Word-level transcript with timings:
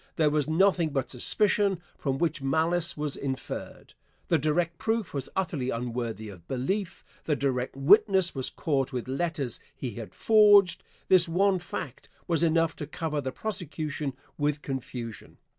There 0.15 0.31
was 0.31 0.47
nothing 0.49 0.89
but 0.89 1.11
suspicion, 1.11 1.79
from 1.95 2.17
which 2.17 2.41
malice 2.41 2.97
was 2.97 3.15
inferred. 3.15 3.93
The 4.29 4.39
direct 4.39 4.79
proof 4.79 5.13
was 5.13 5.29
utterly 5.35 5.69
unworthy 5.69 6.27
of 6.29 6.47
belief. 6.47 7.03
The 7.25 7.35
direct 7.35 7.75
witness 7.75 8.33
was 8.33 8.49
caught 8.49 8.91
with 8.91 9.07
letters 9.07 9.59
he 9.75 9.91
had 9.91 10.15
forged. 10.15 10.81
This 11.07 11.29
one 11.29 11.59
fact 11.59 12.09
was 12.27 12.41
enough 12.41 12.75
to 12.77 12.87
cover 12.87 13.21
the 13.21 13.31
prosecution 13.31 14.13
with 14.39 14.63
confusion. 14.63 15.37